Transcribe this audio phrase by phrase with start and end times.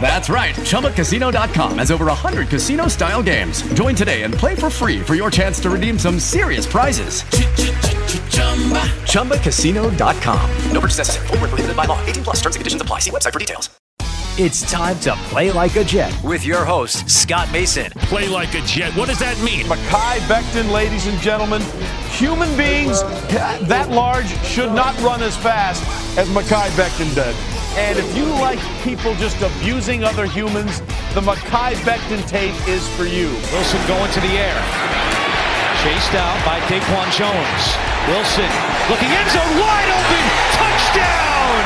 [0.00, 0.54] That's right.
[0.54, 3.62] ChumbaCasino.com has over 100 casino style games.
[3.72, 7.22] Join today and play for free for your chance to redeem some serious prizes.
[9.14, 10.50] ChumbaCasino.com.
[10.70, 11.26] No purchase necessary.
[11.28, 12.04] Void were prohibited by law.
[12.04, 12.98] 18 plus terms and conditions apply.
[12.98, 13.70] See website for details.
[14.36, 17.92] It's time to play like a Jet with your host, Scott Mason.
[18.10, 18.92] Play like a Jet.
[18.96, 19.64] What does that mean?
[19.66, 21.62] Mekhi Becton, ladies and gentlemen.
[22.10, 23.02] Human beings
[23.68, 25.84] that large should not run as fast
[26.18, 27.53] as Mekhi Becton did.
[27.74, 30.78] And if you like people just abusing other humans,
[31.10, 33.34] the Mekhi Becton tape is for you.
[33.50, 34.58] Wilson going to the air.
[35.82, 37.62] Chased out by Daquan Jones.
[38.06, 38.46] Wilson
[38.86, 40.24] looking end zone wide open.
[40.54, 41.62] Touchdown!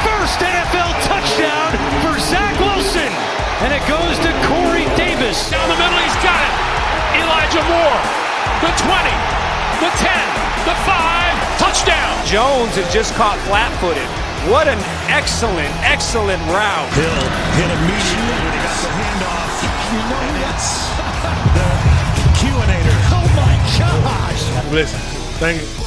[0.00, 3.12] First NFL touchdown for Zach Wilson.
[3.60, 5.52] And it goes to Corey Davis.
[5.52, 6.54] Down the middle, he's got it.
[7.20, 8.00] Elijah Moore.
[8.64, 9.12] The 20,
[9.84, 10.08] the 10,
[10.64, 12.12] the 5, touchdown.
[12.24, 14.23] Jones is just caught flat footed.
[14.50, 14.78] What an
[15.08, 16.92] excellent, excellent route.
[16.92, 17.06] Hill
[17.56, 19.54] hit immediately when he got the handoff.
[19.88, 20.84] You know and that's
[21.56, 21.68] the
[22.36, 22.98] QAnator.
[23.08, 24.70] Oh my gosh.
[24.70, 25.00] Listen,
[25.38, 25.84] thank you.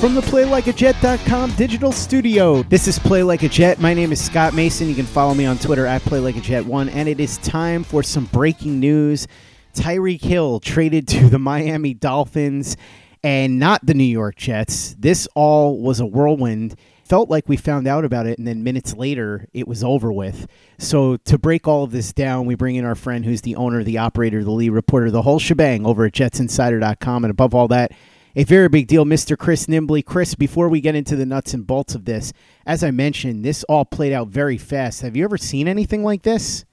[0.00, 3.80] From the PlayLikeAJet.com digital studio, this is Play Like a Jet.
[3.80, 4.86] My name is Scott Mason.
[4.86, 6.90] You can follow me on Twitter at PlayLikeAJet1.
[6.92, 9.26] And it is time for some breaking news.
[9.72, 12.76] Tyreek Hill traded to the Miami Dolphins
[13.22, 14.94] and not the New York Jets.
[14.98, 16.76] This all was a whirlwind.
[17.04, 20.46] Felt like we found out about it, and then minutes later, it was over with.
[20.78, 23.84] So, to break all of this down, we bring in our friend who's the owner,
[23.84, 27.24] the operator, the lead reporter, the whole shebang over at jetsinsider.com.
[27.24, 27.92] And above all that,
[28.34, 29.36] a very big deal, Mr.
[29.36, 30.04] Chris Nimbley.
[30.04, 32.32] Chris, before we get into the nuts and bolts of this,
[32.66, 35.02] as I mentioned, this all played out very fast.
[35.02, 36.64] Have you ever seen anything like this?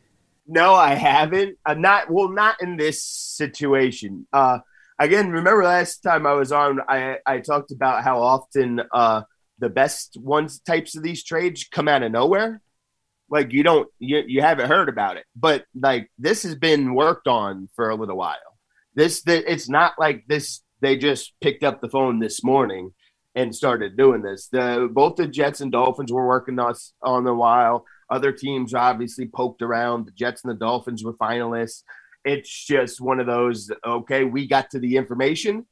[0.47, 1.57] No, I haven't.
[1.65, 4.27] I'm not well, not in this situation.
[4.33, 4.59] Uh,
[4.97, 9.21] again, remember last time I was on, I I talked about how often uh,
[9.61, 12.61] the best ones types of these trades come out of nowhere.
[13.29, 17.27] Like you don't you you haven't heard about it, but like this has been worked
[17.27, 18.35] on for a little while.
[18.93, 22.91] This the, it's not like this they just picked up the phone this morning
[23.35, 24.49] and started doing this.
[24.51, 27.85] The both the Jets and Dolphins were working on on a while.
[28.09, 30.07] Other teams obviously poked around.
[30.07, 31.83] The Jets and the Dolphins were finalists.
[32.25, 33.71] It's just one of those.
[33.85, 35.65] Okay, we got to the information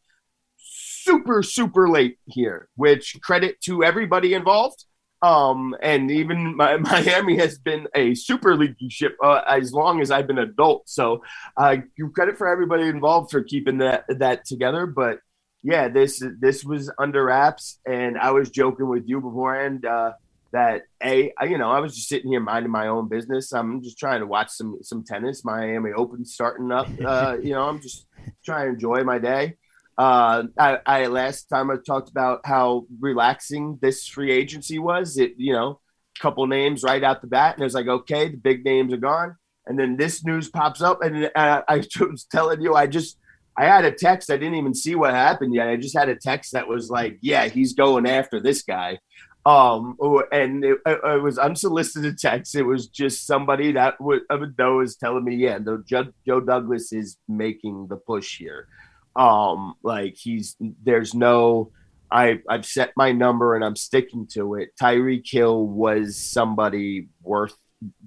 [1.09, 4.85] super super late here, which credit to everybody involved.
[5.21, 10.11] Um, and even my, Miami has been a super leaky ship uh, as long as
[10.11, 10.87] I've been adult.
[10.87, 11.23] So,
[11.57, 14.85] uh, give credit for everybody involved for keeping that that together.
[14.85, 15.19] But
[15.63, 20.13] yeah, this this was under wraps, and I was joking with you beforehand uh,
[20.51, 23.51] that a I, you know I was just sitting here minding my own business.
[23.51, 25.43] I'm just trying to watch some some tennis.
[25.43, 26.87] Miami Open starting up.
[27.03, 28.05] Uh, you know, I'm just
[28.45, 29.57] trying to enjoy my day.
[29.99, 35.17] Uh, I, I, last time I talked about how relaxing this free agency was.
[35.17, 35.81] It you know,
[36.17, 38.93] a couple names right out the bat, and it was like, okay, the big names
[38.93, 39.35] are gone.
[39.65, 43.17] And then this news pops up, and uh, I was telling you, I just
[43.57, 44.31] I had a text.
[44.31, 45.67] I didn't even see what happened yet.
[45.67, 48.99] I just had a text that was like, yeah, he's going after this guy.
[49.45, 49.97] Um,
[50.31, 52.55] and it, it was unsolicited text.
[52.55, 57.17] It was just somebody that would, would know is telling me, yeah, Joe Douglas is
[57.27, 58.67] making the push here.
[59.15, 61.71] Um, like he's there's no
[62.11, 64.69] I I've set my number and I'm sticking to it.
[64.81, 67.55] Tyreek Hill was somebody worth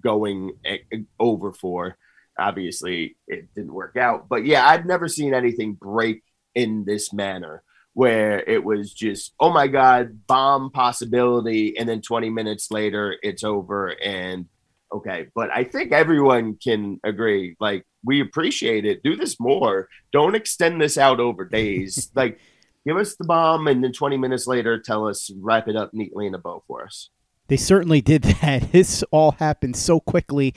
[0.00, 0.52] going
[1.18, 1.96] over for.
[2.38, 6.22] Obviously, it didn't work out, but yeah, I've never seen anything break
[6.54, 7.62] in this manner
[7.94, 11.76] where it was just, oh my God, bomb possibility.
[11.76, 13.88] And then 20 minutes later, it's over.
[13.88, 14.46] And
[14.94, 15.26] okay.
[15.34, 17.56] But I think everyone can agree.
[17.60, 19.02] Like, we appreciate it.
[19.02, 19.88] Do this more.
[20.12, 22.10] Don't extend this out over days.
[22.14, 22.38] like,
[22.86, 23.66] give us the bomb.
[23.68, 26.84] And then 20 minutes later, tell us, wrap it up neatly in a bow for
[26.84, 27.10] us.
[27.48, 28.72] They certainly did that.
[28.72, 30.54] This all happened so quickly.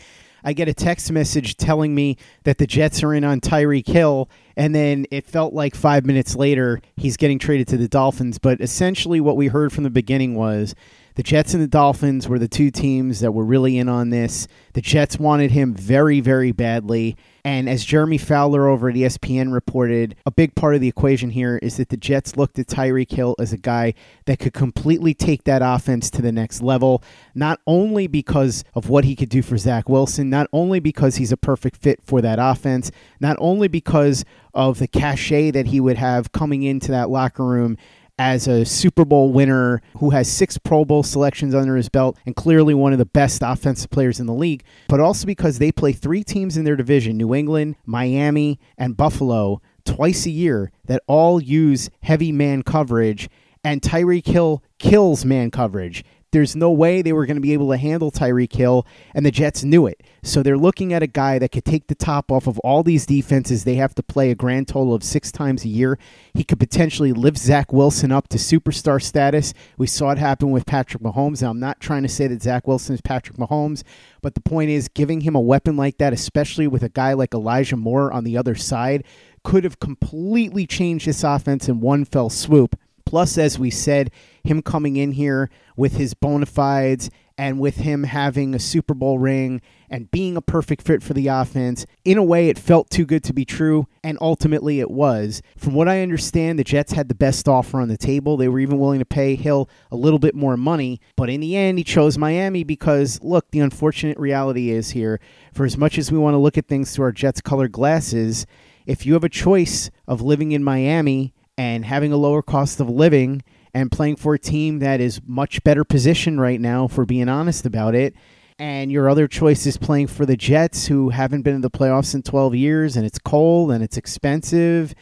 [0.47, 4.29] I get a text message telling me that the Jets are in on Tyreek Hill,
[4.55, 8.37] and then it felt like five minutes later he's getting traded to the Dolphins.
[8.37, 10.75] But essentially, what we heard from the beginning was
[11.15, 14.47] the Jets and the Dolphins were the two teams that were really in on this.
[14.73, 17.15] The Jets wanted him very, very badly.
[17.45, 21.57] And as Jeremy Fowler over at ESPN reported, a big part of the equation here
[21.61, 23.93] is that the Jets looked at Tyreek Hill as a guy
[24.25, 27.01] that could completely take that offense to the next level,
[27.33, 31.31] not only because of what he could do for Zach Wilson, not only because he's
[31.31, 32.91] a perfect fit for that offense,
[33.21, 37.77] not only because of the cachet that he would have coming into that locker room
[38.17, 42.35] as a Super Bowl winner who has six Pro Bowl selections under his belt and
[42.35, 45.91] clearly one of the best offensive players in the league, but also because they play
[45.91, 51.41] three teams in their division New England, Miami, and Buffalo twice a year that all
[51.41, 53.29] use heavy man coverage.
[53.63, 56.03] And Tyreek Hill kills man coverage.
[56.35, 59.31] There's no way they were going to be able to handle Tyreek Hill, and the
[59.31, 60.03] Jets knew it.
[60.21, 63.05] So they're looking at a guy that could take the top off of all these
[63.05, 65.97] defenses they have to play a grand total of six times a year.
[66.33, 69.53] He could potentially lift Zach Wilson up to superstar status.
[69.77, 71.41] We saw it happen with Patrick Mahomes.
[71.41, 73.83] Now, I'm not trying to say that Zach Wilson is Patrick Mahomes,
[74.21, 77.33] but the point is, giving him a weapon like that, especially with a guy like
[77.33, 79.05] Elijah Moore on the other side,
[79.45, 82.75] could have completely changed this offense in one fell swoop.
[83.05, 84.11] Plus, as we said,
[84.43, 89.19] him coming in here with his bona fides and with him having a Super Bowl
[89.19, 93.05] ring and being a perfect fit for the offense, in a way, it felt too
[93.05, 95.41] good to be true, and ultimately it was.
[95.57, 98.37] From what I understand, the Jets had the best offer on the table.
[98.37, 101.55] They were even willing to pay Hill a little bit more money, but in the
[101.55, 105.19] end, he chose Miami because, look, the unfortunate reality is here,
[105.53, 108.47] for as much as we want to look at things through our Jets colored glasses,
[108.85, 112.89] if you have a choice of living in Miami and having a lower cost of
[112.89, 113.43] living
[113.73, 117.65] and playing for a team that is much better positioned right now, for being honest
[117.65, 118.13] about it.
[118.57, 122.15] And your other choice is playing for the Jets, who haven't been in the playoffs
[122.15, 124.95] in 12 years, and it's cold and it's expensive.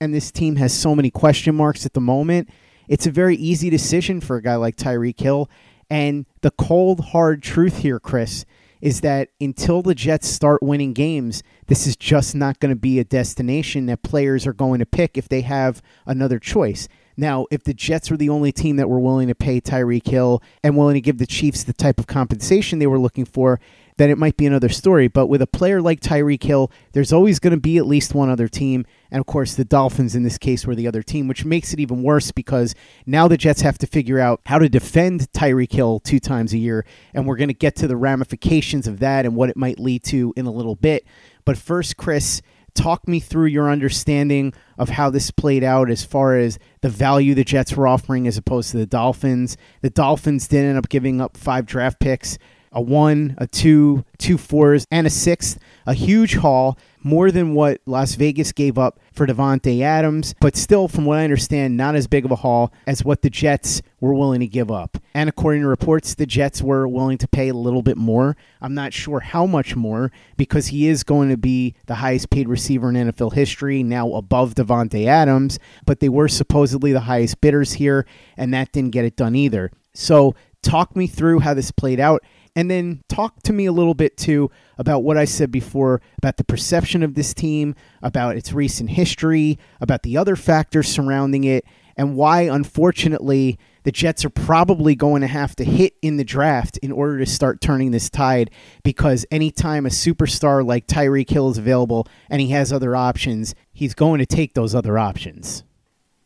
[0.00, 2.48] And this team has so many question marks at the moment.
[2.86, 5.50] It's a very easy decision for a guy like Tyreek Hill.
[5.90, 8.44] And the cold, hard truth here, Chris,
[8.80, 12.98] is that until the Jets start winning games, this is just not going to be
[12.98, 16.88] a destination that players are going to pick if they have another choice.
[17.16, 20.42] Now, if the Jets were the only team that were willing to pay Tyreek Hill
[20.64, 23.60] and willing to give the Chiefs the type of compensation they were looking for,
[24.00, 25.08] then it might be another story.
[25.08, 28.30] But with a player like Tyreek Hill, there's always going to be at least one
[28.30, 28.86] other team.
[29.10, 31.80] And of course, the Dolphins in this case were the other team, which makes it
[31.80, 32.74] even worse because
[33.04, 36.58] now the Jets have to figure out how to defend Tyreek Hill two times a
[36.58, 36.86] year.
[37.12, 40.02] And we're going to get to the ramifications of that and what it might lead
[40.04, 41.04] to in a little bit.
[41.44, 42.40] But first, Chris,
[42.72, 47.34] talk me through your understanding of how this played out as far as the value
[47.34, 49.58] the Jets were offering as opposed to the Dolphins.
[49.82, 52.38] The Dolphins did end up giving up five draft picks
[52.72, 55.58] a one, a two, two fours, and a sixth.
[55.86, 60.88] A huge haul, more than what Las Vegas gave up for Davante Adams, but still,
[60.88, 64.14] from what I understand, not as big of a haul as what the Jets were
[64.14, 64.98] willing to give up.
[65.14, 68.36] And according to reports, the Jets were willing to pay a little bit more.
[68.60, 72.48] I'm not sure how much more because he is going to be the highest paid
[72.48, 77.74] receiver in NFL history, now above Davante Adams, but they were supposedly the highest bidders
[77.74, 79.70] here, and that didn't get it done either.
[79.94, 82.22] So, talk me through how this played out
[82.56, 86.36] and then talk to me a little bit too about what I said before about
[86.36, 91.64] the perception of this team, about its recent history, about the other factors surrounding it,
[91.96, 96.76] and why, unfortunately, the Jets are probably going to have to hit in the draft
[96.78, 98.50] in order to start turning this tide
[98.82, 103.94] because anytime a superstar like Tyreek Hill is available and he has other options, he's
[103.94, 105.64] going to take those other options.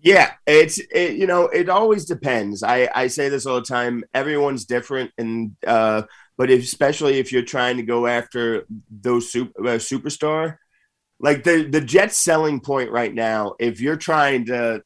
[0.04, 2.62] Yeah, it's it, you know it always depends.
[2.62, 4.04] I I say this all the time.
[4.12, 6.02] Everyone's different, and uh,
[6.36, 10.58] but if, especially if you're trying to go after those super, uh, superstar,
[11.20, 14.82] like the the Jets selling point right now, if you're trying to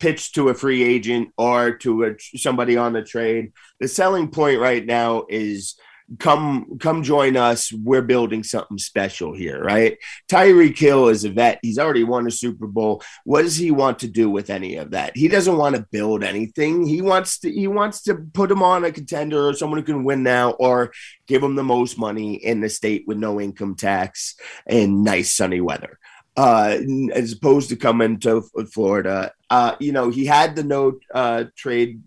[0.00, 4.58] pitch to a free agent or to a, somebody on the trade, the selling point
[4.58, 5.76] right now is
[6.18, 7.72] come come join us.
[7.72, 9.98] We're building something special here, right?
[10.30, 11.58] Tyreek Hill is a vet.
[11.62, 13.02] He's already won a Super Bowl.
[13.24, 15.16] What does he want to do with any of that?
[15.16, 16.86] He doesn't want to build anything.
[16.86, 20.04] He wants to he wants to put him on a contender or someone who can
[20.04, 20.92] win now or
[21.26, 24.34] give him the most money in the state with no income tax
[24.66, 25.98] and nice sunny weather.
[26.36, 26.78] uh,
[27.14, 28.42] as opposed to coming to
[28.72, 29.32] Florida.
[29.50, 32.02] Uh, you know, he had the no uh, trade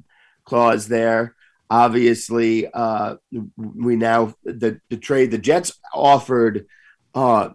[0.45, 1.35] clause there.
[1.75, 3.17] Obviously, uh,
[3.57, 6.67] we now the the trade the Jets offered
[7.13, 7.49] uh,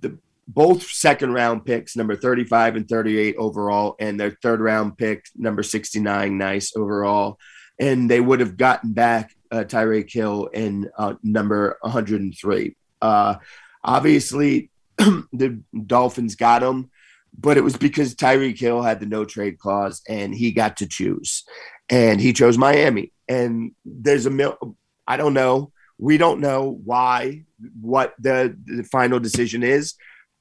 [0.00, 0.16] the
[0.46, 5.64] both second round picks, number 35 and 38 overall, and their third round pick, number
[5.64, 7.36] 69, nice overall.
[7.80, 9.64] And they would have gotten back uh,
[10.08, 12.76] Hill in uh, number 103.
[13.02, 13.34] Uh,
[13.82, 16.90] obviously, the Dolphins got him,
[17.36, 20.86] but it was because Tyreek Hill had the no trade clause and he got to
[20.86, 21.42] choose.
[21.88, 23.12] And he chose Miami.
[23.28, 24.76] And there's a mil,
[25.06, 25.72] I don't know.
[25.98, 27.44] We don't know why,
[27.80, 29.94] what the, the final decision is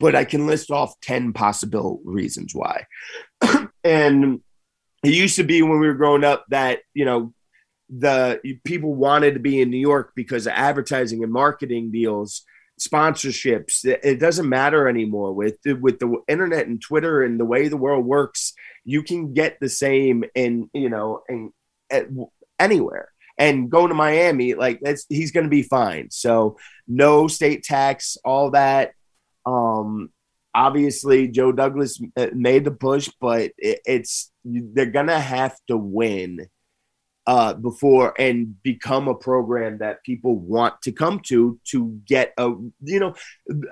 [0.04, 2.88] but I can list off 10 possible reasons why.
[3.86, 4.42] and
[5.02, 7.34] it used to be when we were growing up that, you know,
[7.90, 12.44] the people wanted to be in New York because of advertising and marketing deals,
[12.82, 13.86] sponsorships.
[13.86, 18.06] It doesn't matter anymore with with the internet and Twitter and the way the world
[18.06, 18.53] works.
[18.86, 21.52] You can get the same in you know in,
[22.60, 23.10] anywhere.
[23.38, 26.10] And going to Miami, like that's he's going to be fine.
[26.12, 28.92] So no state tax, all that.
[29.46, 30.12] Um,
[30.54, 36.48] obviously, Joe Douglas uh, made the push, but it, it's they're gonna have to win
[37.26, 42.50] uh, before and become a program that people want to come to to get a
[42.82, 43.14] you know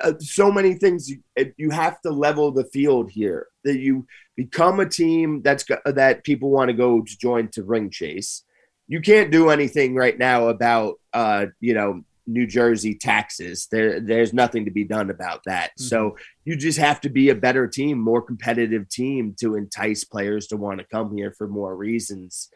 [0.01, 1.19] uh, so many things you,
[1.57, 4.05] you have to level the field here that you
[4.37, 8.43] become a team that's that people want to go to join to ring chase
[8.87, 13.67] you can't do anything right now about uh you know New Jersey taxes.
[13.71, 15.71] There, there's nothing to be done about that.
[15.71, 15.83] Mm-hmm.
[15.83, 20.47] So you just have to be a better team, more competitive team to entice players
[20.47, 22.49] to want to come here for more reasons.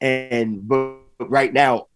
[0.00, 1.88] And but right now,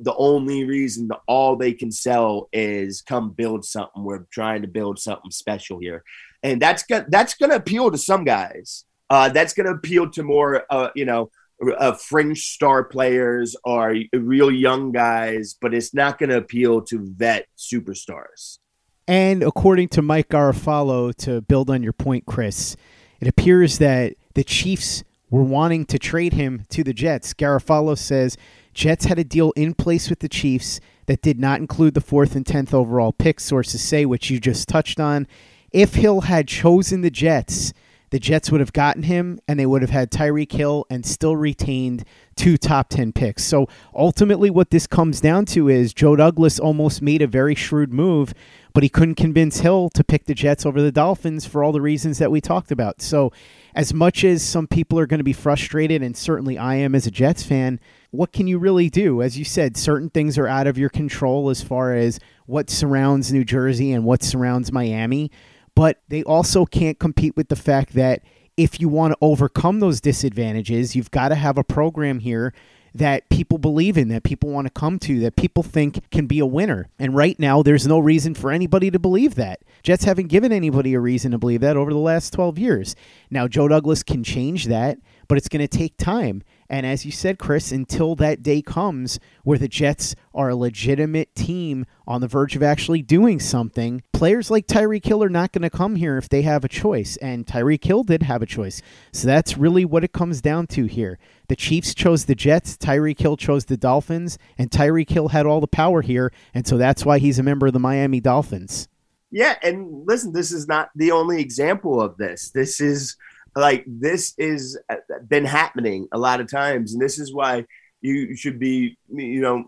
[0.00, 4.02] the only reason all they can sell is come build something.
[4.02, 6.04] We're trying to build something special here,
[6.42, 8.84] and that's got that's going to appeal to some guys.
[9.10, 11.30] Uh, that's going to appeal to more, uh, you know,
[11.78, 16.98] uh, fringe star players or real young guys, but it's not going to appeal to
[17.00, 18.58] vet superstars.
[19.06, 22.76] And according to Mike Garafolo, to build on your point, Chris,
[23.20, 27.34] it appears that the Chiefs were wanting to trade him to the Jets.
[27.34, 28.36] Garafolo says
[28.72, 32.36] Jets had a deal in place with the Chiefs that did not include the fourth
[32.36, 33.40] and tenth overall pick.
[33.40, 35.26] Sources say, which you just touched on.
[35.72, 37.72] If Hill had chosen the Jets,
[38.10, 41.34] the Jets would have gotten him and they would have had Tyreek Hill and still
[41.34, 42.04] retained
[42.36, 43.42] two top 10 picks.
[43.42, 47.92] So ultimately, what this comes down to is Joe Douglas almost made a very shrewd
[47.92, 48.32] move,
[48.74, 51.80] but he couldn't convince Hill to pick the Jets over the Dolphins for all the
[51.80, 53.00] reasons that we talked about.
[53.00, 53.32] So,
[53.74, 57.06] as much as some people are going to be frustrated, and certainly I am as
[57.06, 59.22] a Jets fan, what can you really do?
[59.22, 63.32] As you said, certain things are out of your control as far as what surrounds
[63.32, 65.30] New Jersey and what surrounds Miami
[65.74, 68.22] but they also can't compete with the fact that
[68.56, 72.54] if you want to overcome those disadvantages, you've got to have a program here
[72.94, 76.38] that people believe in, that people want to come to, that people think can be
[76.38, 76.88] a winner.
[76.98, 79.62] And right now, there's no reason for anybody to believe that.
[79.82, 82.94] Jets haven't given anybody a reason to believe that over the last 12 years.
[83.30, 86.42] Now, Joe Douglas can change that, but it's going to take time.
[86.68, 91.34] And as you said, Chris, until that day comes where the Jets are a legitimate
[91.34, 95.62] team on the verge of actually doing something, players like Tyreek Hill are not going
[95.62, 97.16] to come here if they have a choice.
[97.18, 98.82] And Tyreek Hill did have a choice.
[99.12, 101.18] So that's really what it comes down to here.
[101.48, 105.60] The Chiefs chose the Jets, Tyreek Hill chose the Dolphins, and Tyreek Hill had all
[105.60, 106.32] the power here.
[106.54, 108.88] And so that's why he's a member of the Miami Dolphins.
[109.30, 109.56] Yeah.
[109.62, 112.50] And listen, this is not the only example of this.
[112.50, 113.16] This is
[113.56, 114.96] like this is uh,
[115.26, 117.64] been happening a lot of times and this is why
[118.00, 119.64] you should be you know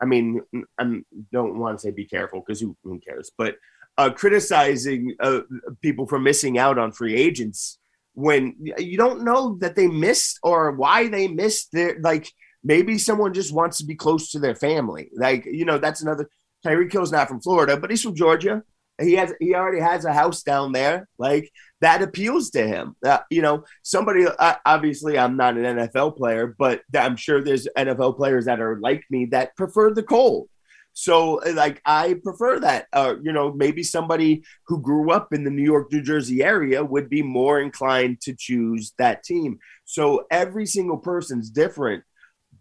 [0.00, 0.40] i mean
[0.78, 0.84] i
[1.32, 3.56] don't want to say be careful because who, who, cares but
[3.98, 5.40] uh, criticizing uh,
[5.82, 7.78] people for missing out on free agents
[8.14, 12.30] when you don't know that they missed or why they missed their like
[12.64, 16.28] maybe someone just wants to be close to their family like you know that's another
[16.64, 18.62] Tyreek Hill's not from Florida, but he's from Georgia.
[19.02, 21.08] He has he already has a house down there.
[21.18, 21.50] Like
[21.82, 22.96] that appeals to him.
[23.04, 27.68] Uh, you know, somebody, uh, obviously, I'm not an NFL player, but I'm sure there's
[27.76, 30.48] NFL players that are like me that prefer the cold.
[30.94, 32.86] So, like, I prefer that.
[32.92, 36.84] Uh, you know, maybe somebody who grew up in the New York, New Jersey area
[36.84, 39.58] would be more inclined to choose that team.
[39.84, 42.04] So, every single person's different.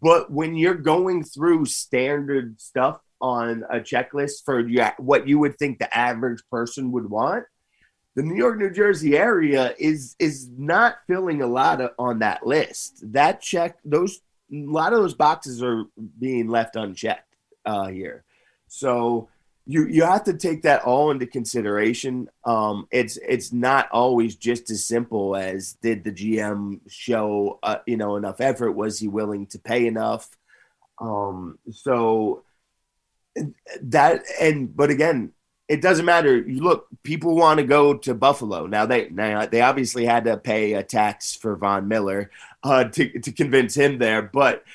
[0.02, 4.64] But when you're going through standard stuff on a checklist for
[4.98, 7.46] what you would think the average person would want,
[8.16, 12.46] the New York, New Jersey area is is not filling a lot of, on that
[12.46, 13.00] list.
[13.14, 14.20] That check, those
[14.52, 15.86] a lot of those boxes are
[16.20, 17.36] being left unchecked
[17.66, 18.26] uh, here.
[18.68, 19.30] So
[19.66, 22.30] you you have to take that all into consideration.
[22.44, 27.96] Um, it's it's not always just as simple as did the GM show uh, you
[27.96, 28.74] know enough effort?
[28.74, 30.30] Was he willing to pay enough?
[31.00, 32.44] Um, so
[33.82, 35.32] that and but again,
[35.68, 36.38] it doesn't matter.
[36.38, 38.86] You look, people want to go to Buffalo now.
[38.86, 42.30] They now they obviously had to pay a tax for Von Miller
[42.64, 44.66] uh, to to convince him there, but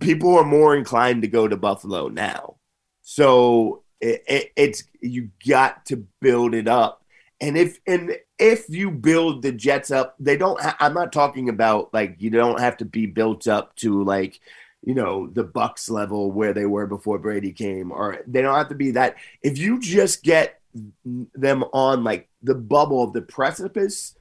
[0.00, 2.56] people are more inclined to go to Buffalo now.
[3.00, 7.02] So it, it, it's you got to build it up,
[7.40, 10.60] and if and if you build the Jets up, they don't.
[10.80, 14.38] I'm not talking about like you don't have to be built up to like
[14.82, 18.68] you know the Bucks level where they were before Brady came, or they don't have
[18.68, 19.16] to be that.
[19.42, 20.60] If you just get
[21.04, 24.16] them on like the bubble of the precipice,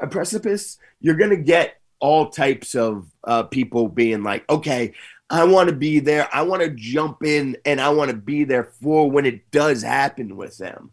[0.00, 4.92] a precipice, you're gonna get all types of uh, people being like, okay,
[5.30, 6.28] I want to be there.
[6.32, 9.82] I want to jump in and I want to be there for when it does
[9.82, 10.90] happen with them.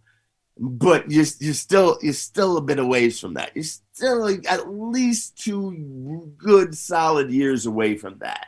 [0.57, 3.51] But you're, you're still you're still a bit away from that.
[3.55, 8.47] You're still like at least two good solid years away from that.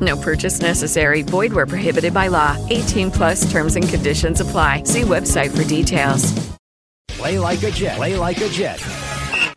[0.00, 1.22] No purchase necessary.
[1.22, 2.56] Void where prohibited by law.
[2.68, 4.82] 18 plus terms and conditions apply.
[4.84, 6.56] See website for details.
[7.08, 7.96] Play like a Jet.
[7.96, 8.80] Play like a Jet.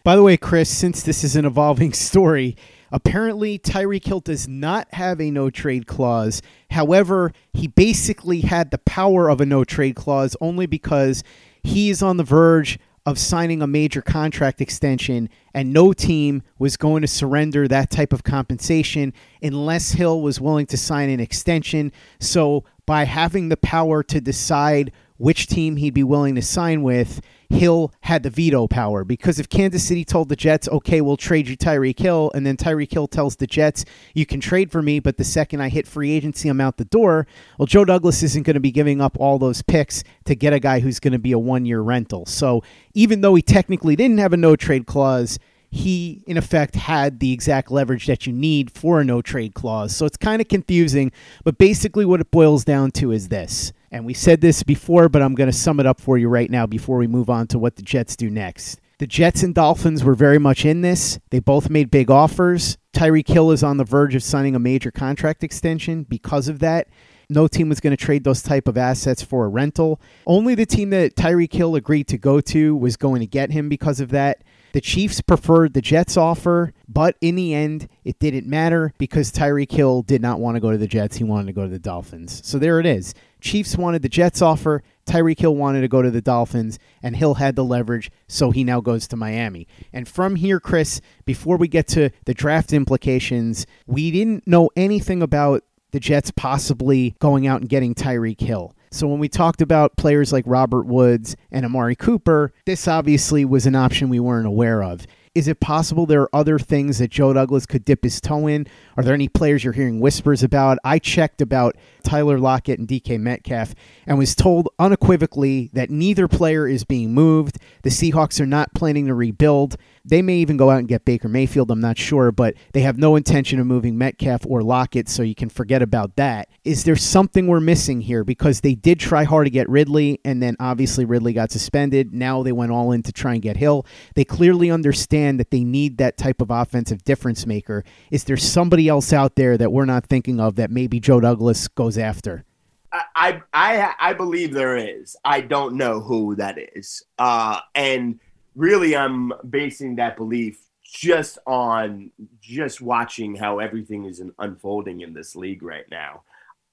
[0.03, 2.55] By the way, Chris, since this is an evolving story,
[2.91, 6.41] apparently Tyreek Hill does not have a no trade clause.
[6.71, 11.23] However, he basically had the power of a no trade clause only because
[11.61, 16.77] he is on the verge of signing a major contract extension, and no team was
[16.77, 21.91] going to surrender that type of compensation unless Hill was willing to sign an extension.
[22.19, 27.21] So, by having the power to decide which team he'd be willing to sign with,
[27.53, 31.47] Hill had the veto power because if Kansas City told the Jets, okay, we'll trade
[31.47, 34.99] you Tyreek Hill, and then Tyreek Hill tells the Jets, you can trade for me,
[34.99, 37.27] but the second I hit free agency, I'm out the door.
[37.57, 40.59] Well, Joe Douglas isn't going to be giving up all those picks to get a
[40.59, 42.25] guy who's going to be a one year rental.
[42.25, 45.39] So even though he technically didn't have a no trade clause,
[45.71, 49.95] he in effect had the exact leverage that you need for a no trade clause.
[49.95, 51.11] So it's kind of confusing,
[51.43, 53.71] but basically what it boils down to is this.
[53.91, 56.49] And we said this before, but I'm going to sum it up for you right
[56.49, 58.79] now before we move on to what the Jets do next.
[58.99, 61.19] The Jets and Dolphins were very much in this.
[61.29, 62.77] They both made big offers.
[62.93, 66.87] Tyreek Hill is on the verge of signing a major contract extension because of that.
[67.29, 69.99] No team was going to trade those type of assets for a rental.
[70.27, 73.69] Only the team that Tyreek Hill agreed to go to was going to get him
[73.69, 74.43] because of that.
[74.73, 79.71] The Chiefs preferred the Jets offer, but in the end, it didn't matter because Tyreek
[79.71, 81.17] Hill did not want to go to the Jets.
[81.17, 82.41] He wanted to go to the Dolphins.
[82.45, 83.13] So there it is.
[83.39, 84.83] Chiefs wanted the Jets offer.
[85.05, 88.63] Tyreek Hill wanted to go to the Dolphins, and Hill had the leverage, so he
[88.63, 89.67] now goes to Miami.
[89.91, 95.21] And from here, Chris, before we get to the draft implications, we didn't know anything
[95.21, 98.75] about the Jets possibly going out and getting Tyreek Hill.
[98.91, 103.65] So when we talked about players like Robert Woods and Amari Cooper, this obviously was
[103.65, 105.07] an option we weren't aware of.
[105.33, 108.67] Is it possible there are other things that Joe Douglas could dip his toe in?
[108.97, 110.77] Are there any players you're hearing whispers about?
[110.83, 113.73] I checked about Tyler Lockett and DK Metcalf
[114.05, 117.59] and was told unequivocally that neither player is being moved.
[117.83, 119.77] The Seahawks are not planning to rebuild.
[120.03, 122.97] They may even go out and get Baker Mayfield, I'm not sure, but they have
[122.97, 126.49] no intention of moving Metcalf or Lockett, so you can forget about that.
[126.65, 128.25] Is there something we're missing here?
[128.25, 132.13] Because they did try hard to get Ridley, and then obviously Ridley got suspended.
[132.13, 133.85] Now they went all in to try and get Hill.
[134.15, 137.83] They clearly understand that they need that type of offensive difference maker.
[138.09, 141.67] Is there somebody else out there that we're not thinking of that maybe Joe Douglas
[141.67, 142.45] goes after?
[142.91, 145.15] I I I believe there is.
[145.23, 147.03] I don't know who that is.
[147.17, 148.19] Uh, and
[148.55, 155.35] really I'm basing that belief just on just watching how everything is unfolding in this
[155.35, 156.23] league right now.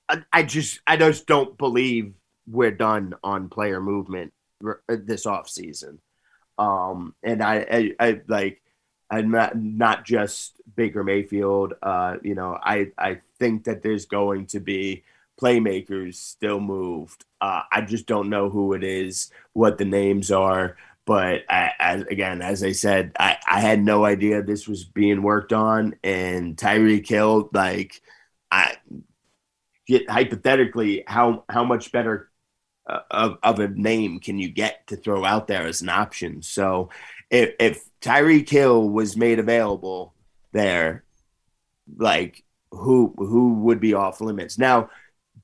[0.09, 2.15] I, I just I just don't believe
[2.47, 4.33] we're done on player movement
[4.89, 6.01] this off season.
[6.59, 8.63] Um, and I, I, I like
[9.11, 11.75] I'm not not just Baker Mayfield.
[11.83, 15.05] Uh, you know, I I think that there's going to be
[15.41, 17.25] playmakers still moved.
[17.41, 20.77] Uh, I just don't know who it is, what the names are.
[21.07, 25.55] But I, again, as I said, I, I had no idea this was being worked
[25.55, 25.95] on.
[26.05, 28.03] And Tyreek Hill, like,
[28.51, 28.77] I
[29.87, 32.28] get hypothetically, how how much better
[33.11, 36.43] of, of a name can you get to throw out there as an option?
[36.43, 36.91] So
[37.31, 40.15] if, if Tyreek Hill was made available
[40.53, 41.05] there,
[41.97, 44.59] like who who would be off limits?
[44.59, 44.91] Now,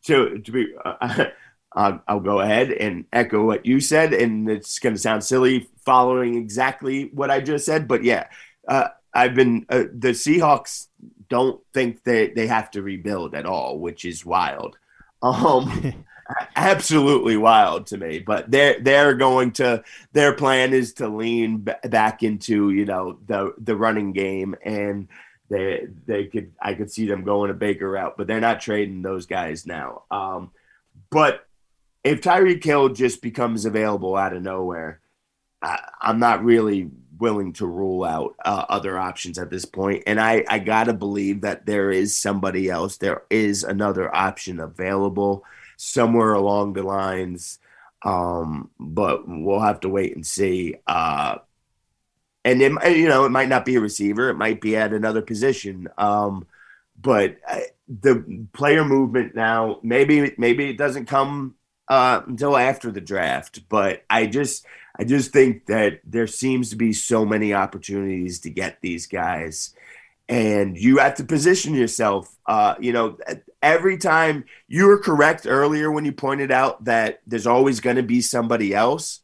[0.05, 1.27] to to be uh,
[1.75, 5.69] I'll, I'll go ahead and echo what you said, and it's going to sound silly
[5.85, 8.29] following exactly what I just said, but yeah,
[8.69, 10.87] uh, I've been uh, the Seahawks
[11.29, 14.77] don't think that they have to rebuild at all, which is wild.
[15.23, 16.05] Um,
[16.57, 18.19] absolutely wild to me.
[18.19, 19.83] But they're they're going to
[20.13, 25.09] their plan is to lean b- back into you know the the running game, and
[25.49, 29.03] they they could I could see them going a Baker route, but they're not trading
[29.03, 30.03] those guys now.
[30.11, 30.51] Um,
[31.11, 31.47] but
[32.03, 35.01] if Tyreek Hill just becomes available out of nowhere,
[35.63, 40.03] I, am not really willing to rule out uh, other options at this point.
[40.07, 42.99] And I, I got to believe that there is somebody else.
[42.99, 45.45] There is another option available
[45.77, 47.59] somewhere along the lines.
[48.03, 50.77] Um, but we'll have to wait and see.
[50.87, 51.39] Uh,
[52.45, 54.29] and it, you know, it might not be a receiver.
[54.29, 55.89] It might be at another position.
[55.97, 56.47] Um,
[57.01, 61.55] but uh, the player movement now, maybe, maybe it doesn't come
[61.89, 63.69] uh, until after the draft.
[63.69, 68.51] But I just I just think that there seems to be so many opportunities to
[68.51, 69.75] get these guys,
[70.29, 72.35] and you have to position yourself.
[72.47, 73.19] Uh, you know,
[73.65, 78.03] every time you were correct earlier when you pointed out that there's always going to
[78.03, 79.23] be somebody else,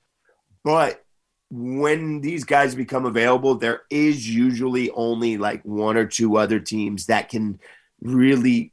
[0.64, 1.05] but
[1.50, 7.07] when these guys become available, there is usually only like one or two other teams
[7.07, 7.61] that can
[8.00, 8.72] really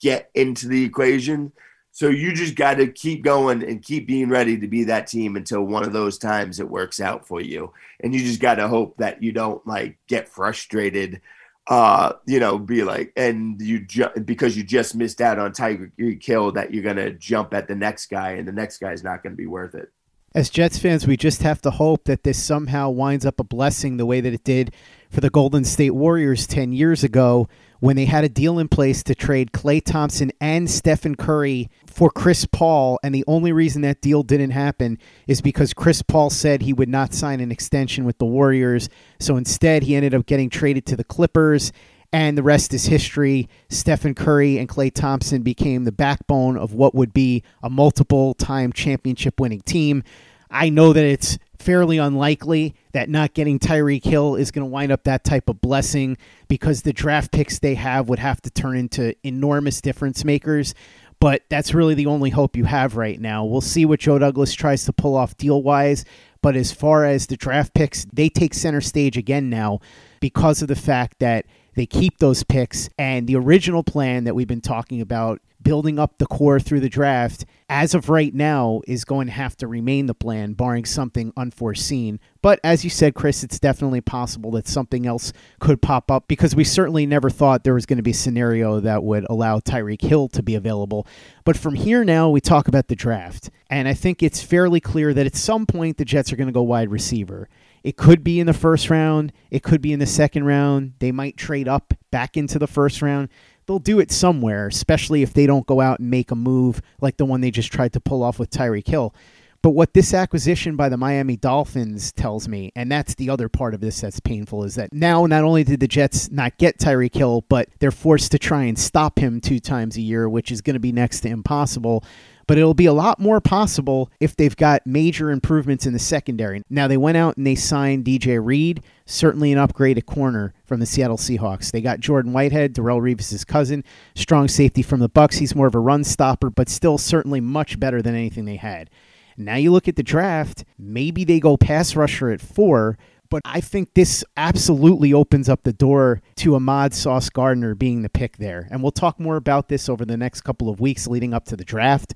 [0.00, 1.52] get into the equation.
[1.90, 5.36] So you just got to keep going and keep being ready to be that team
[5.36, 7.72] until one of those times it works out for you.
[8.00, 11.20] And you just got to hope that you don't like get frustrated,
[11.68, 16.24] uh, you know, be like, and you ju- because you just missed out on Tyreek
[16.24, 19.36] Hill that you're to jump at the next guy and the next guy's not to
[19.36, 19.90] be worth it.
[20.34, 23.96] As Jets fans, we just have to hope that this somehow winds up a blessing
[23.96, 24.74] the way that it did
[25.10, 27.48] for the Golden State Warriors 10 years ago
[27.82, 32.12] when they had a deal in place to trade Klay Thompson and Stephen Curry for
[32.12, 33.00] Chris Paul.
[33.02, 36.88] And the only reason that deal didn't happen is because Chris Paul said he would
[36.88, 38.88] not sign an extension with the Warriors.
[39.18, 41.72] So instead, he ended up getting traded to the Clippers.
[42.12, 43.48] And the rest is history.
[43.68, 48.72] Stephen Curry and Klay Thompson became the backbone of what would be a multiple time
[48.72, 50.04] championship winning team.
[50.52, 54.90] I know that it's fairly unlikely that not getting Tyreek Hill is going to wind
[54.90, 56.16] up that type of blessing
[56.48, 60.74] because the draft picks they have would have to turn into enormous difference makers.
[61.20, 63.44] But that's really the only hope you have right now.
[63.44, 66.04] We'll see what Joe Douglas tries to pull off deal wise.
[66.42, 69.78] But as far as the draft picks, they take center stage again now
[70.18, 74.46] because of the fact that they keep those picks and the original plan that we've
[74.46, 79.04] been talking about building up the core through the draft, as of right now, is
[79.04, 82.18] going to have to remain the plan, barring something unforeseen.
[82.40, 86.54] But as you said, Chris, it's definitely possible that something else could pop up because
[86.54, 90.02] we certainly never thought there was going to be a scenario that would allow Tyreek
[90.02, 91.06] Hill to be available.
[91.44, 93.50] But from here now, we talk about the draft.
[93.70, 96.52] And I think it's fairly clear that at some point the Jets are going to
[96.52, 97.48] go wide receiver.
[97.84, 99.32] It could be in the first round.
[99.50, 100.94] It could be in the second round.
[100.98, 103.28] They might trade up back into the first round.
[103.66, 107.16] They'll do it somewhere, especially if they don't go out and make a move like
[107.16, 109.14] the one they just tried to pull off with Tyreek Hill.
[109.62, 113.74] But what this acquisition by the Miami Dolphins tells me, and that's the other part
[113.74, 117.14] of this that's painful, is that now not only did the Jets not get Tyreek
[117.14, 120.62] Hill, but they're forced to try and stop him two times a year, which is
[120.62, 122.02] going to be next to impossible
[122.46, 126.62] but it'll be a lot more possible if they've got major improvements in the secondary.
[126.68, 130.80] Now, they went out and they signed DJ Reed, certainly an upgrade at corner from
[130.80, 131.70] the Seattle Seahawks.
[131.70, 135.36] They got Jordan Whitehead, Darrelle Revis' cousin, strong safety from the Bucks.
[135.36, 138.90] He's more of a run stopper, but still certainly much better than anything they had.
[139.36, 142.98] Now you look at the draft, maybe they go pass rusher at four,
[143.32, 148.10] but I think this absolutely opens up the door to Ahmad Sauce Gardner being the
[148.10, 148.68] pick there.
[148.70, 151.56] And we'll talk more about this over the next couple of weeks leading up to
[151.56, 152.12] the draft.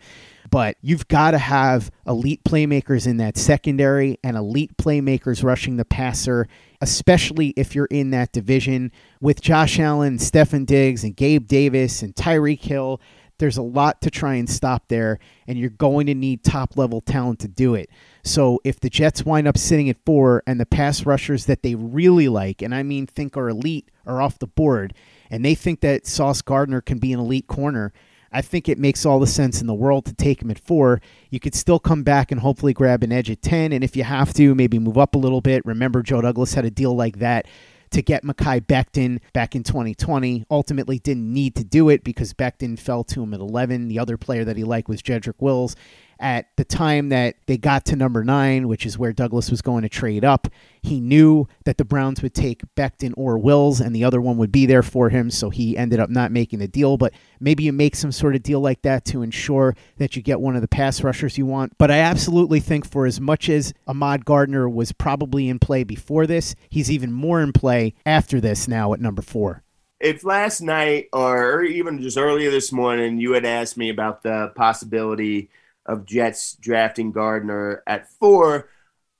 [0.51, 5.87] But you've got to have elite playmakers in that secondary and elite playmakers rushing the
[5.87, 6.49] passer,
[6.83, 12.15] especially if you're in that division with Josh Allen, Stefon Diggs, and Gabe Davis and
[12.15, 13.01] Tyreek Hill.
[13.39, 17.01] There's a lot to try and stop there, and you're going to need top level
[17.01, 17.89] talent to do it.
[18.27, 21.77] So if the Jets wind up sitting at four and the pass rushers that they
[21.77, 24.95] really like, and I mean think are elite, are off the board,
[25.31, 27.93] and they think that Sauce Gardner can be an elite corner,
[28.33, 31.01] I think it makes all the sense in the world to take him at four.
[31.31, 33.73] You could still come back and hopefully grab an edge at 10.
[33.73, 35.65] And if you have to, maybe move up a little bit.
[35.65, 37.47] Remember, Joe Douglas had a deal like that
[37.93, 40.45] to get Mekhi Becton back in 2020.
[40.51, 43.89] Ultimately, didn't need to do it because Becton fell to him at 11.
[43.89, 45.77] The other player that he liked was Jedrick Wills
[46.19, 49.83] at the time that they got to number nine, which is where Douglas was going
[49.83, 50.49] to trade up,
[50.83, 54.53] he knew that the Browns would take Becton or Wills, and the other one would
[54.53, 55.31] be there for him.
[55.31, 56.97] So he ended up not making the deal.
[56.97, 60.41] But maybe you make some sort of deal like that to ensure that you get
[60.41, 61.77] one of the pass rushers you want.
[61.79, 66.27] But I absolutely think for as much as Ahmad Gardner was probably in play before
[66.27, 69.63] this, he's even more in play after this now at number four
[69.99, 74.53] if last night or even just earlier this morning you had asked me about the
[74.55, 75.49] possibility
[75.87, 78.68] of Jets drafting Gardner at four,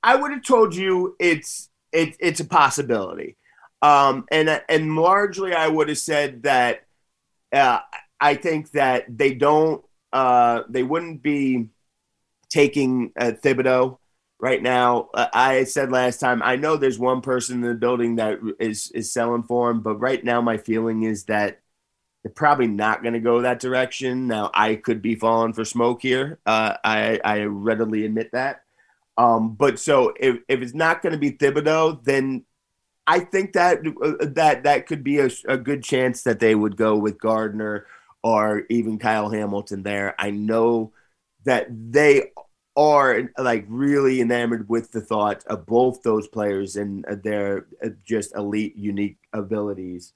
[0.03, 3.37] I would have told you it's it, it's a possibility.
[3.81, 6.85] Um, and and largely, I would have said that
[7.51, 7.79] uh,
[8.19, 11.67] I think that they don't uh, they wouldn't be
[12.49, 13.97] taking uh, Thibodeaux
[14.39, 15.09] right now.
[15.13, 18.91] Uh, I said last time I know there's one person in the building that is
[18.91, 21.59] is selling for him, but right now my feeling is that
[22.27, 24.27] they're probably not going to go that direction.
[24.27, 26.39] Now, I could be falling for smoke here.
[26.45, 28.63] Uh, I, I readily admit that.
[29.17, 32.43] Um, but so if, if it's not going to be Thibodeaux, then
[33.07, 36.75] I think that uh, that that could be a, a, good chance that they would
[36.75, 37.85] go with Gardner
[38.21, 40.13] or even Kyle Hamilton there.
[40.19, 40.91] I know
[41.45, 42.31] that they
[42.75, 48.35] are like really enamored with the thought of both those players and their uh, just
[48.35, 50.11] elite, unique abilities.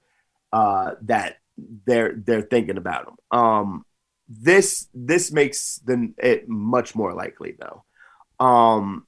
[0.52, 1.38] Uh, that
[1.86, 3.16] they're they're thinking about him.
[3.32, 3.86] Um,
[4.28, 7.84] this this makes the it much more likely though.
[8.44, 9.06] Um,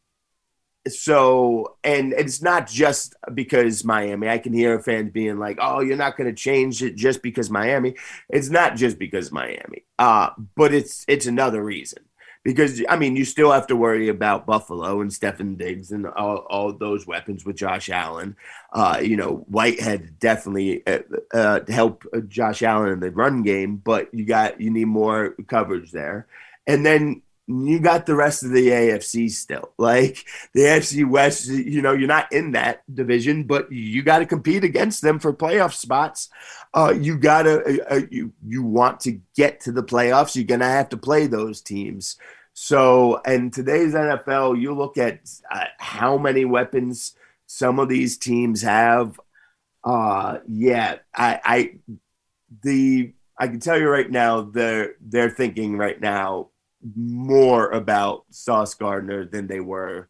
[0.88, 4.28] so and it's not just because Miami.
[4.28, 7.50] I can hear fans being like, "Oh, you're not going to change it just because
[7.50, 7.96] Miami."
[8.30, 12.04] It's not just because Miami, uh, but it's it's another reason
[12.43, 16.45] because I mean, you still have to worry about Buffalo and Stefon Diggs and all,
[16.49, 18.36] all those weapons with Josh Allen.
[18.71, 20.99] Uh, you know, Whitehead definitely uh,
[21.34, 25.91] uh, help Josh Allen in the run game, but you got you need more coverage
[25.91, 26.27] there,
[26.67, 29.73] and then you got the rest of the AFC still.
[29.77, 34.25] Like the AFC West, you know, you're not in that division, but you got to
[34.25, 36.29] compete against them for playoff spots.
[36.73, 40.36] Uh, you gotta, uh, uh, you you want to get to the playoffs.
[40.36, 42.17] You're gonna have to play those teams.
[42.53, 45.19] So, in today's NFL, you look at
[45.51, 49.19] uh, how many weapons some of these teams have.
[49.84, 51.75] Uh, yeah, I, I,
[52.63, 56.49] the I can tell you right now, they're they're thinking right now
[56.96, 60.10] more about Sauce Gardner than they were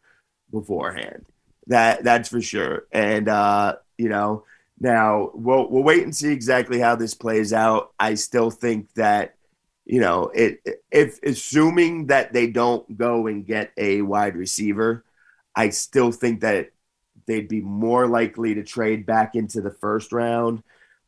[0.50, 1.24] beforehand.
[1.66, 2.86] That that's for sure.
[2.92, 4.44] And uh, you know,
[4.80, 7.92] now we'll we'll wait and see exactly how this plays out.
[7.98, 9.36] I still think that
[9.84, 10.60] you know it
[10.90, 15.04] if assuming that they don't go and get a wide receiver,
[15.54, 16.70] I still think that
[17.26, 20.62] they'd be more likely to trade back into the first round.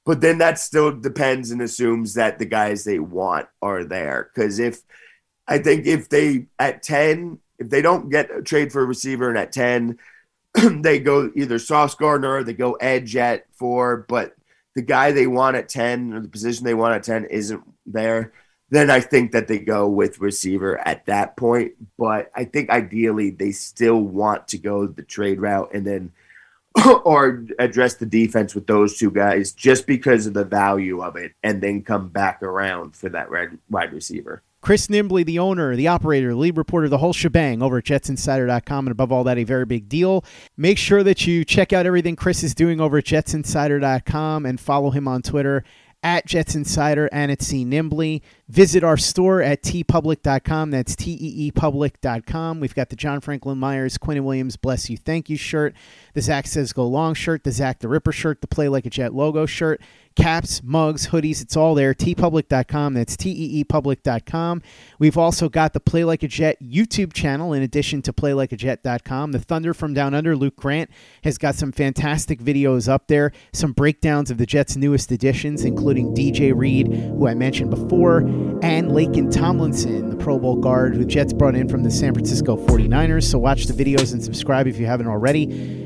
[0.07, 4.31] But then that still depends and assumes that the guys they want are there.
[4.33, 4.83] Because if
[5.49, 9.29] I think if they at 10, if they don't get a trade for a receiver
[9.29, 9.99] and at 10,
[10.83, 14.35] they go either Sauce Gardner or they go edge at four, but
[14.75, 18.33] the guy they want at 10 or the position they want at 10 isn't there,
[18.71, 21.73] then I think that they go with receiver at that point.
[21.97, 26.13] But I think ideally they still want to go the trade route and then
[27.05, 31.33] or address the defense with those two guys just because of the value of it
[31.43, 33.29] and then come back around for that
[33.71, 34.43] wide receiver.
[34.67, 38.87] Chris Nimbley, the owner, the operator, lead reporter, the whole shebang over at jetsinsider.com.
[38.89, 40.25] And above all that, a very big deal.
[40.57, 44.91] Make sure that you check out everything Chris is doing over at jetsinsider.com and follow
[44.91, 45.63] him on Twitter
[46.03, 48.23] at Jets Insider and at C Nimbley.
[48.49, 50.73] Visit our store at teepublic.com.
[50.73, 52.59] That's T-E-E-public.com.
[52.61, 55.75] We've got the John Franklin Myers, Quinn Williams, Bless You, Thank You shirt,
[56.15, 58.91] the Zach Says Go Long shirt, the Zach the Ripper shirt, the Play Like a
[58.91, 59.81] Jet logo shirt,
[60.17, 61.41] caps, mugs, hoodies.
[61.41, 61.95] It's all there.
[61.95, 62.95] teepublic.com.
[62.95, 64.63] That's T-E-E-public.com.
[64.99, 69.33] We've also got the Play Like a Jet YouTube channel in addition to playlikeajet.com.
[69.33, 70.91] The Thunder from Down Under, Luke Grant,
[71.23, 76.15] has got some fantastic videos up there, some breakdowns of the Jets' newest additions, including
[76.15, 78.19] DJ Reed, who I mentioned before,
[78.63, 82.57] and Laken Tomlinson, the Pro Bowl guard who Jets brought in from the San Francisco
[82.57, 83.25] 49ers.
[83.25, 85.86] So watch the videos and subscribe if you haven't already.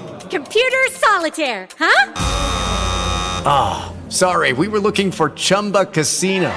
[0.31, 2.13] Computer solitaire, huh?
[3.45, 6.49] Ah, oh, sorry, we were looking for Chumba Casino.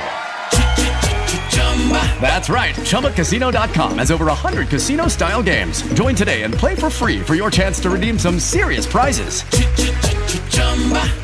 [2.21, 2.75] That's right.
[2.77, 5.83] ChumbaCasino.com has over 100 casino style games.
[5.95, 9.43] Join today and play for free for your chance to redeem some serious prizes.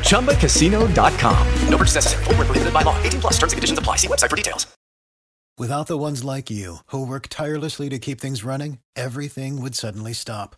[0.09, 1.47] ChumbaCasino.com.
[1.69, 2.23] No purchase necessary.
[2.25, 3.01] Full prohibited by law.
[3.01, 3.95] 18 plus terms and conditions apply.
[3.95, 4.67] See website for details.
[5.57, 10.13] Without the ones like you who work tirelessly to keep things running, everything would suddenly
[10.13, 10.57] stop.